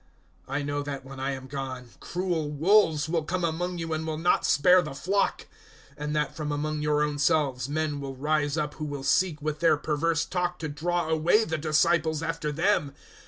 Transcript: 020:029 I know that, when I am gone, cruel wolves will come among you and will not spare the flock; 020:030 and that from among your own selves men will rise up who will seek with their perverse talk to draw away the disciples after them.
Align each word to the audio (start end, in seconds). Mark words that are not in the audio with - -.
020:029 0.47 0.55
I 0.55 0.61
know 0.63 0.81
that, 0.81 1.05
when 1.05 1.19
I 1.19 1.31
am 1.33 1.45
gone, 1.45 1.89
cruel 1.99 2.49
wolves 2.49 3.07
will 3.07 3.23
come 3.23 3.43
among 3.43 3.77
you 3.77 3.93
and 3.93 4.07
will 4.07 4.17
not 4.17 4.47
spare 4.47 4.81
the 4.81 4.95
flock; 4.95 5.41
020:030 5.95 5.95
and 5.99 6.15
that 6.15 6.35
from 6.35 6.51
among 6.51 6.81
your 6.81 7.03
own 7.03 7.19
selves 7.19 7.69
men 7.69 7.99
will 7.99 8.15
rise 8.15 8.57
up 8.57 8.73
who 8.73 8.85
will 8.85 9.03
seek 9.03 9.43
with 9.43 9.59
their 9.59 9.77
perverse 9.77 10.25
talk 10.25 10.57
to 10.57 10.69
draw 10.69 11.07
away 11.07 11.45
the 11.45 11.59
disciples 11.59 12.23
after 12.23 12.51
them. 12.51 12.93